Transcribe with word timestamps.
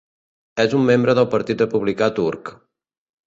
És 0.63 0.71
un 0.77 0.87
membre 0.87 1.15
del 1.19 1.27
partit 1.35 1.61
republicà 1.63 2.09
turc. 2.21 2.53